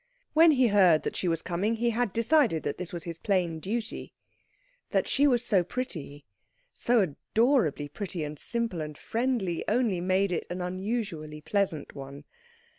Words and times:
When 0.33 0.53
he 0.53 0.69
heard 0.69 1.03
that 1.03 1.15
she 1.15 1.27
was 1.27 1.43
coming 1.43 1.75
he 1.75 1.91
had 1.91 2.11
decided 2.11 2.63
that 2.63 2.79
this 2.79 2.91
was 2.91 3.03
his 3.03 3.19
plain 3.19 3.59
duty: 3.59 4.15
that 4.89 5.07
she 5.07 5.27
was 5.27 5.45
so 5.45 5.63
pretty, 5.63 6.25
so 6.73 7.01
adorably 7.03 7.87
pretty 7.87 8.23
and 8.23 8.39
simple 8.39 8.81
and 8.81 8.97
friendly 8.97 9.63
only 9.67 10.01
made 10.01 10.31
it 10.31 10.47
an 10.49 10.59
unusually 10.59 11.39
pleasant 11.39 11.93
one. 11.93 12.23